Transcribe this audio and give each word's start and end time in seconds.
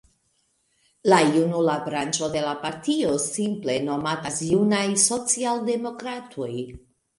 La 1.11 1.19
junula 1.35 1.75
branĉo 1.87 2.29
de 2.37 2.41
la 2.47 2.55
partio 2.63 3.13
simple 3.27 3.77
nomatas 3.91 4.41
Junaj 4.49 4.83
Socialdemokratoj. 5.07 6.53